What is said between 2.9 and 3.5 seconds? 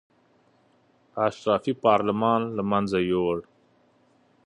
یې یووړ.